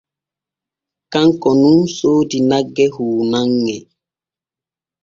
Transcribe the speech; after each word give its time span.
Kanko 1.11 1.49
nun 1.61 1.79
soodi 1.97 2.37
nagge 2.49 2.85
huunanŋe. 2.95 3.77